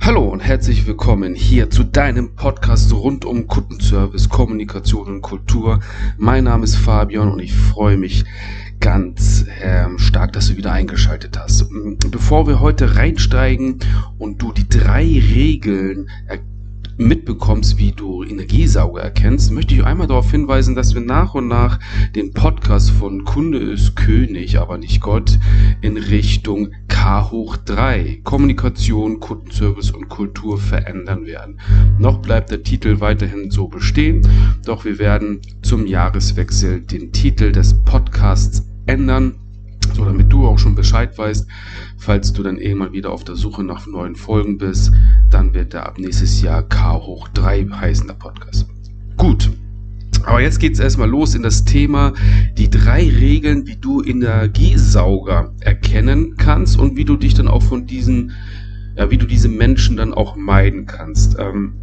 [0.00, 5.80] Hallo und herzlich willkommen hier zu deinem Podcast rund um Kundenservice, Kommunikation und Kultur.
[6.18, 8.24] Mein Name ist Fabian und ich freue mich
[8.80, 11.66] ganz ähm, stark, dass du wieder eingeschaltet hast.
[12.10, 13.78] Bevor wir heute reinsteigen
[14.18, 16.10] und du die drei Regeln
[16.96, 21.80] mitbekommst, wie du Energiesauger erkennst, möchte ich einmal darauf hinweisen, dass wir nach und nach
[22.14, 25.38] den Podcast von Kunde ist König, aber nicht Gott,
[25.80, 26.70] in Richtung
[27.04, 31.60] K hoch 3, Kommunikation, Kundenservice und Kultur verändern werden.
[31.98, 34.26] Noch bleibt der Titel weiterhin so bestehen,
[34.64, 39.34] doch wir werden zum Jahreswechsel den Titel des Podcasts ändern
[39.92, 41.46] so damit du auch schon Bescheid weißt,
[41.98, 44.90] falls du dann irgendwann wieder auf der Suche nach neuen Folgen bist,
[45.28, 48.66] dann wird der ab nächstes Jahr K hoch 3 heißen, der Podcast.
[49.18, 49.50] Gut.
[50.26, 52.14] Aber jetzt geht's erstmal los in das Thema,
[52.56, 57.86] die drei Regeln, wie du Energiesauger erkennen kannst und wie du dich dann auch von
[57.86, 58.32] diesen,
[58.96, 61.36] ja, wie du diese Menschen dann auch meiden kannst.
[61.38, 61.74] Ähm,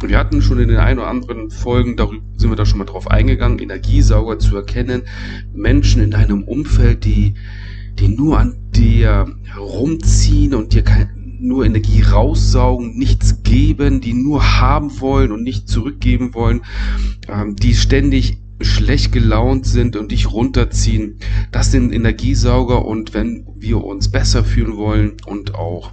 [0.00, 2.84] wir hatten schon in den ein oder anderen Folgen, darüber sind wir da schon mal
[2.84, 5.02] drauf eingegangen, Energiesauger zu erkennen.
[5.52, 7.34] Menschen in deinem Umfeld, die,
[7.98, 14.60] die nur an dir herumziehen und dir kein, nur Energie raussaugen, nichts geben, die nur
[14.60, 16.62] haben wollen und nicht zurückgeben wollen,
[17.28, 21.18] ähm, die ständig schlecht gelaunt sind und dich runterziehen.
[21.52, 25.92] Das sind Energiesauger und wenn wir uns besser fühlen wollen und auch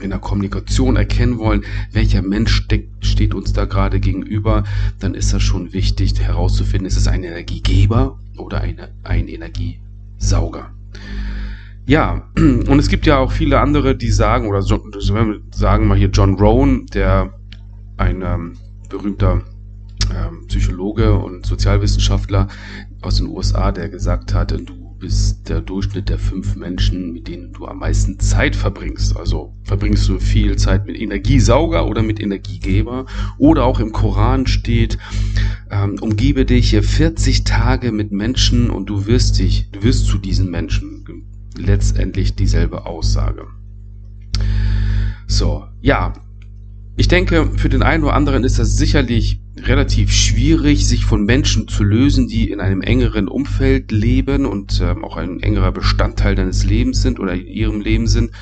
[0.00, 4.62] in der Kommunikation erkennen wollen, welcher Mensch steckt, steht uns da gerade gegenüber,
[5.00, 10.70] dann ist das schon wichtig herauszufinden, ist es ein Energiegeber oder eine, ein Energiesauger.
[11.88, 16.10] Ja, und es gibt ja auch viele andere, die sagen, oder so, sagen mal hier
[16.10, 17.32] John Rohn, der
[17.96, 18.58] ein ähm,
[18.90, 19.40] berühmter
[20.14, 22.48] ähm, Psychologe und Sozialwissenschaftler
[23.00, 27.54] aus den USA, der gesagt hat, du bist der Durchschnitt der fünf Menschen, mit denen
[27.54, 29.16] du am meisten Zeit verbringst.
[29.16, 33.06] Also verbringst du viel Zeit mit Energiesauger oder mit Energiegeber.
[33.38, 34.98] Oder auch im Koran steht,
[35.70, 40.18] ähm, umgebe dich hier 40 Tage mit Menschen und du wirst dich, du wirst zu
[40.18, 40.97] diesen Menschen.
[41.58, 43.46] Letztendlich dieselbe Aussage.
[45.26, 46.12] So, ja.
[46.96, 51.68] Ich denke, für den einen oder anderen ist das sicherlich relativ schwierig, sich von Menschen
[51.68, 56.64] zu lösen, die in einem engeren Umfeld leben und ähm, auch ein engerer Bestandteil deines
[56.64, 58.32] Lebens sind oder in ihrem Leben sind,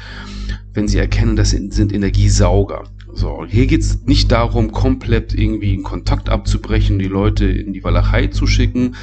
[0.73, 2.85] wenn sie erkennen, das sind, sind Energiesauger.
[3.17, 8.27] So, hier geht's nicht darum, komplett irgendwie einen Kontakt abzubrechen, die Leute in die Walachei
[8.27, 8.95] zu schicken.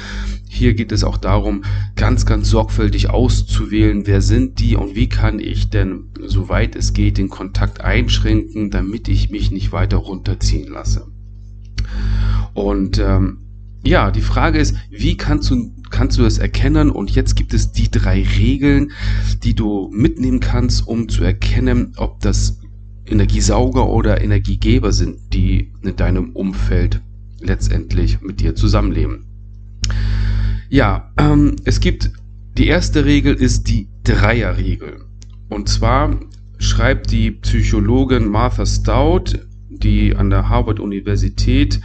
[0.48, 1.64] Hier geht es auch darum,
[1.96, 7.18] ganz, ganz sorgfältig auszuwählen, wer sind die und wie kann ich denn, soweit es geht,
[7.18, 11.08] den Kontakt einschränken, damit ich mich nicht weiter runterziehen lasse.
[12.54, 13.38] Und ähm,
[13.82, 16.90] ja, die Frage ist, wie kannst du, kannst du das erkennen?
[16.90, 18.92] Und jetzt gibt es die drei Regeln,
[19.42, 22.60] die du mitnehmen kannst, um zu erkennen, ob das
[23.06, 27.00] Energiesauger oder Energiegeber sind, die in deinem Umfeld
[27.40, 29.26] letztendlich mit dir zusammenleben.
[30.68, 32.10] Ja, ähm, es gibt
[32.56, 35.00] die erste Regel ist die Dreierregel.
[35.48, 36.20] Und zwar
[36.58, 41.80] schreibt die Psychologin Martha Stout, die an der Harvard Universität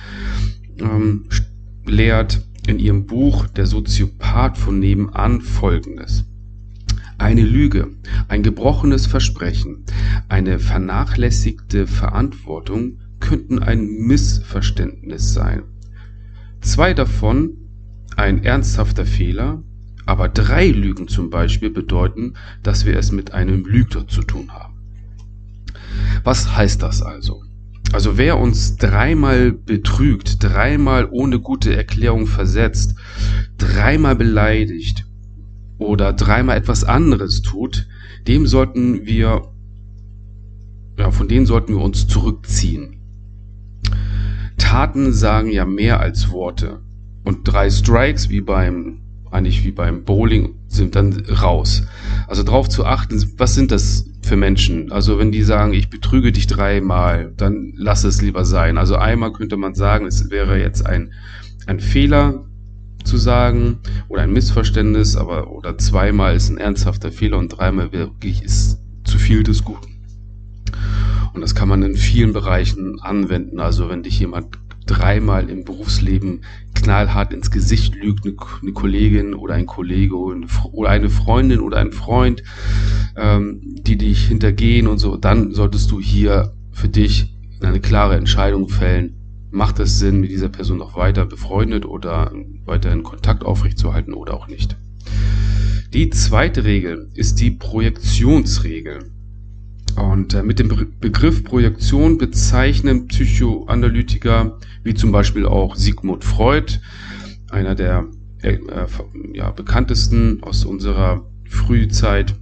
[0.79, 1.25] ähm,
[1.85, 6.25] lehrt in ihrem Buch Der Soziopath von nebenan folgendes.
[7.19, 7.89] Eine Lüge,
[8.29, 9.83] ein gebrochenes Versprechen,
[10.29, 15.63] eine vernachlässigte Verantwortung könnten ein Missverständnis sein.
[16.61, 17.57] Zwei davon
[18.15, 19.61] ein ernsthafter Fehler,
[20.05, 24.75] aber drei Lügen zum Beispiel bedeuten, dass wir es mit einem Lügner zu tun haben.
[26.23, 27.43] Was heißt das also?
[27.91, 32.95] Also wer uns dreimal betrügt, dreimal ohne gute Erklärung versetzt,
[33.57, 35.08] dreimal beleidigt
[35.79, 37.87] oder dreimal etwas anderes tut,
[38.27, 39.47] dem sollten wir,
[40.97, 42.97] ja, von denen sollten wir uns zurückziehen.
[44.57, 46.81] Taten sagen ja mehr als Worte.
[47.23, 49.01] Und drei Strikes, wie beim,
[49.31, 51.83] eigentlich wie beim Bowling, sind dann raus.
[52.27, 54.91] Also darauf zu achten, was sind das für Menschen.
[54.91, 58.77] Also wenn die sagen, ich betrüge dich dreimal, dann lass es lieber sein.
[58.77, 61.13] Also einmal könnte man sagen, es wäre jetzt ein,
[61.67, 62.48] ein Fehler
[63.09, 68.43] zu sagen oder ein Missverständnis, aber oder zweimal ist ein ernsthafter Fehler und dreimal wirklich
[68.43, 69.95] ist zu viel des Guten.
[71.33, 73.59] Und das kann man in vielen Bereichen anwenden.
[73.59, 76.41] Also wenn dich jemand dreimal im Berufsleben
[76.73, 81.91] knallhart ins Gesicht lügt, eine, eine Kollegin oder ein Kollege oder eine Freundin oder ein
[81.91, 82.43] Freund,
[83.15, 88.69] ähm, die dich hintergehen und so, dann solltest du hier für dich eine klare Entscheidung
[88.69, 89.18] fällen.
[89.51, 92.31] Macht es Sinn, mit dieser Person noch weiter befreundet oder
[92.65, 94.77] weiter in Kontakt aufrechtzuerhalten oder auch nicht?
[95.93, 99.11] Die zweite Regel ist die Projektionsregel.
[99.95, 100.69] Und äh, mit dem
[100.99, 106.79] Begriff Projektion bezeichnen Psychoanalytiker wie zum Beispiel auch Sigmund Freud,
[107.49, 108.05] einer der
[108.43, 108.59] äh,
[109.33, 112.35] ja, bekanntesten aus unserer Frühzeit,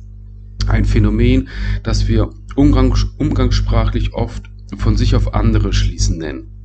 [0.68, 1.48] ein Phänomen,
[1.84, 6.57] das wir umgangs umgangssprachlich oft von sich auf andere schließen nennen.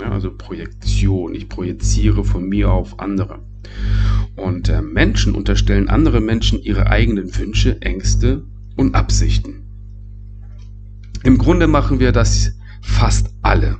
[0.00, 3.40] Ja, also Projektion, ich projiziere von mir auf andere.
[4.36, 8.44] Und äh, Menschen unterstellen andere Menschen ihre eigenen Wünsche, Ängste
[8.76, 9.62] und Absichten.
[11.22, 12.52] Im Grunde machen wir das
[12.82, 13.78] fast alle.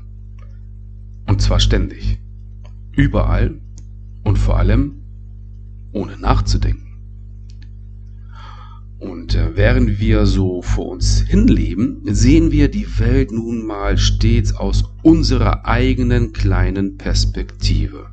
[1.26, 2.20] Und zwar ständig.
[2.92, 3.60] Überall
[4.22, 5.02] und vor allem
[5.92, 6.93] ohne nachzudenken.
[9.04, 14.54] Und äh, während wir so vor uns hinleben, sehen wir die Welt nun mal stets
[14.54, 18.06] aus unserer eigenen kleinen Perspektive.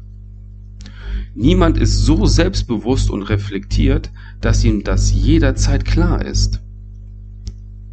[1.34, 4.12] Niemand ist so selbstbewusst und reflektiert,
[4.42, 6.60] dass ihm das jederzeit klar ist.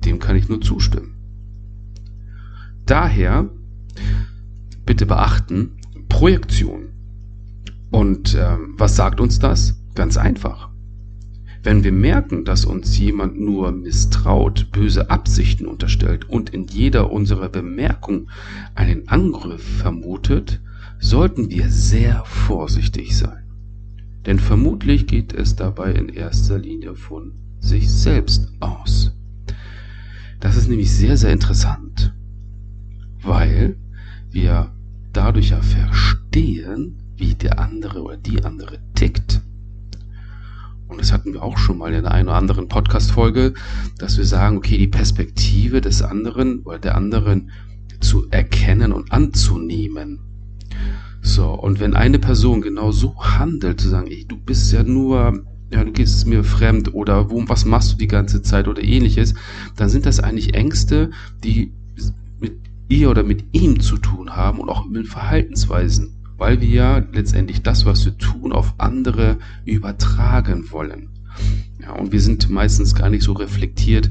[0.05, 1.15] Dem kann ich nur zustimmen.
[2.85, 3.49] Daher
[4.85, 5.77] bitte beachten,
[6.09, 6.89] Projektion.
[7.93, 9.81] Und äh, was sagt uns das?
[9.94, 10.68] Ganz einfach.
[11.62, 17.49] Wenn wir merken, dass uns jemand nur misstraut, böse Absichten unterstellt und in jeder unserer
[17.49, 18.31] Bemerkung
[18.75, 20.60] einen Angriff vermutet,
[21.00, 23.44] sollten wir sehr vorsichtig sein.
[24.26, 29.12] Denn vermutlich geht es dabei in erster Linie von sich selbst aus.
[30.40, 32.14] Das ist nämlich sehr, sehr interessant,
[33.22, 33.76] weil
[34.31, 34.72] wir
[35.12, 39.40] dadurch ja verstehen, wie der andere oder die andere tickt.
[40.88, 43.55] Und das hatten wir auch schon mal in einer anderen Podcast-Folge,
[43.99, 47.50] dass wir sagen, okay, die Perspektive des anderen oder der anderen
[48.00, 50.20] zu erkennen und anzunehmen.
[51.20, 55.44] So, und wenn eine Person genau so handelt, zu sagen, ey, du bist ja nur,
[55.70, 59.34] ja, du gehst mir fremd oder wo, was machst du die ganze Zeit oder ähnliches,
[59.76, 61.11] dann sind das eigentlich Ängste,
[61.44, 61.73] die
[62.41, 62.55] mit
[62.88, 67.62] ihr oder mit ihm zu tun haben und auch mit Verhaltensweisen, weil wir ja letztendlich
[67.62, 71.11] das, was wir tun, auf andere übertragen wollen.
[71.82, 74.11] Ja, und wir sind meistens gar nicht so reflektiert,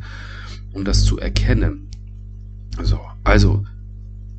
[0.74, 1.89] um das zu erkennen.
[2.83, 3.65] So, also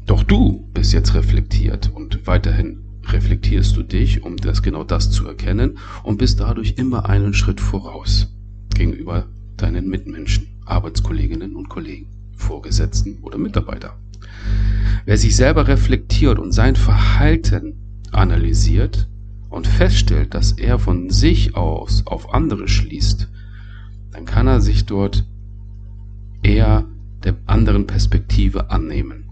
[0.06, 5.26] doch du bist jetzt reflektiert und weiterhin reflektierst du dich, um das genau das zu
[5.26, 8.29] erkennen und bist dadurch immer einen Schritt voraus
[8.75, 9.26] gegenüber
[9.56, 12.06] deinen Mitmenschen, Arbeitskolleginnen und Kollegen,
[12.37, 13.99] Vorgesetzten oder Mitarbeiter.
[15.05, 17.75] Wer sich selber reflektiert und sein Verhalten
[18.12, 19.08] analysiert
[19.49, 23.29] und feststellt, dass er von sich aus auf andere schließt,
[24.12, 25.25] dann kann er sich dort
[26.43, 26.85] eher
[27.25, 29.29] der anderen Perspektive annehmen.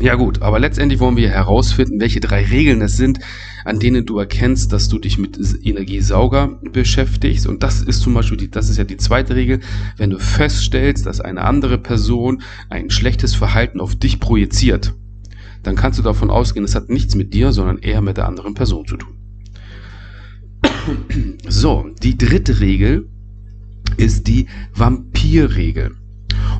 [0.00, 3.20] Ja gut, aber letztendlich wollen wir herausfinden, welche drei Regeln es sind,
[3.64, 7.46] an denen du erkennst, dass du dich mit Energiesauger beschäftigst.
[7.46, 9.60] Und das ist zum Beispiel, die, das ist ja die zweite Regel,
[9.96, 14.94] wenn du feststellst, dass eine andere Person ein schlechtes Verhalten auf dich projiziert,
[15.62, 18.54] dann kannst du davon ausgehen, es hat nichts mit dir, sondern eher mit der anderen
[18.54, 19.16] Person zu tun.
[21.48, 23.08] So, die dritte Regel
[23.96, 25.96] ist die Vampirregel.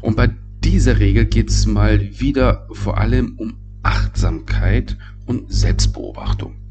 [0.00, 0.31] Und bei
[0.62, 4.96] dieser Regel geht es mal wieder vor allem um Achtsamkeit
[5.26, 6.62] und Selbstbeobachtung.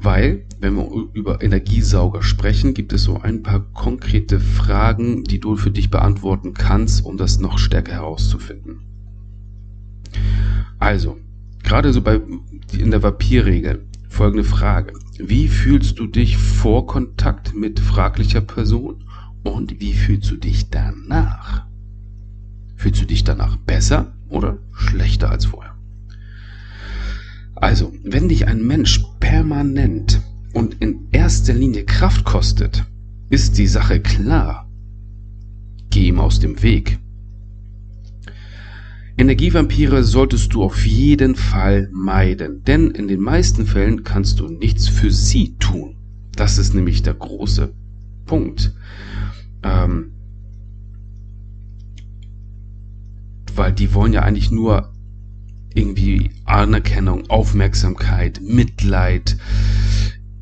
[0.00, 5.56] Weil, wenn wir über Energiesauger sprechen, gibt es so ein paar konkrete Fragen, die du
[5.56, 8.80] für dich beantworten kannst, um das noch stärker herauszufinden.
[10.78, 11.18] Also,
[11.62, 12.20] gerade so bei
[12.72, 14.92] in der Vampirregel folgende Frage.
[15.18, 19.04] Wie fühlst du dich vor Kontakt mit fraglicher Person
[19.42, 21.66] und wie fühlst du dich danach?
[22.76, 25.77] Fühlst du dich danach besser oder schlechter als vorher?
[27.60, 30.20] Also, wenn dich ein Mensch permanent
[30.52, 32.84] und in erster Linie Kraft kostet,
[33.30, 34.70] ist die Sache klar.
[35.90, 36.98] Geh ihm aus dem Weg.
[39.16, 44.86] Energievampire solltest du auf jeden Fall meiden, denn in den meisten Fällen kannst du nichts
[44.86, 45.96] für sie tun.
[46.36, 47.74] Das ist nämlich der große
[48.26, 48.72] Punkt.
[49.64, 50.12] Ähm,
[53.52, 54.92] weil die wollen ja eigentlich nur
[55.74, 59.36] irgendwie Anerkennung, Aufmerksamkeit, Mitleid,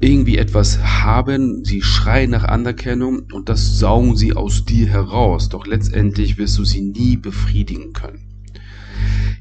[0.01, 5.67] irgendwie etwas haben, sie schreien nach Anerkennung und das saugen sie aus dir heraus, doch
[5.67, 8.21] letztendlich wirst du sie nie befriedigen können.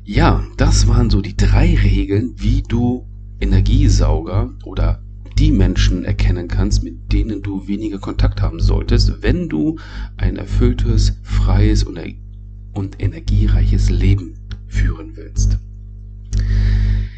[0.04, 3.08] Ja, das waren so die drei Regeln, wie du
[3.42, 5.04] Energiesauger oder
[5.38, 9.78] die Menschen erkennen kannst, mit denen du weniger Kontakt haben solltest, wenn du
[10.16, 14.36] ein erfülltes, freies und energiereiches Leben
[14.68, 15.60] führen willst.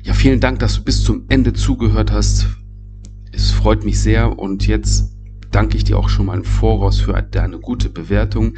[0.03, 2.47] Ja, vielen Dank, dass du bis zum Ende zugehört hast.
[3.31, 5.13] Es freut mich sehr und jetzt
[5.51, 8.55] danke ich dir auch schon mal im Voraus für deine gute Bewertung,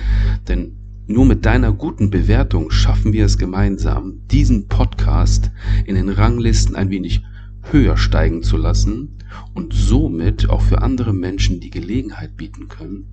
[0.47, 0.75] denn
[1.11, 5.49] Nur mit deiner guten Bewertung schaffen wir es gemeinsam, diesen Podcast
[5.85, 7.23] in den Ranglisten ein wenig
[7.63, 9.17] höher steigen zu lassen
[9.55, 13.07] und somit auch für andere Menschen die Gelegenheit bieten können,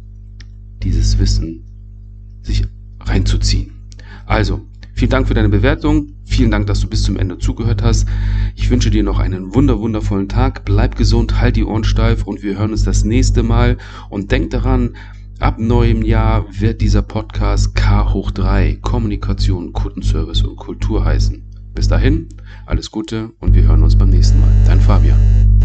[0.82, 1.64] dieses Wissen
[2.42, 2.66] sich
[3.00, 3.70] reinzuziehen.
[4.26, 4.60] Also,
[4.96, 6.14] vielen Dank für deine Bewertung.
[6.24, 8.08] Vielen Dank, dass du bis zum Ende zugehört hast.
[8.56, 10.64] Ich wünsche dir noch einen wunder wundervollen Tag.
[10.64, 13.76] Bleib gesund, halt die Ohren steif und wir hören uns das nächste Mal.
[14.10, 14.94] Und denk daran,
[15.38, 21.44] Ab neuem Jahr wird dieser Podcast K hoch 3 Kommunikation, Kundenservice und Kultur heißen.
[21.74, 22.30] Bis dahin,
[22.64, 24.48] alles Gute und wir hören uns beim nächsten Mal.
[24.66, 25.55] Dein Fabian.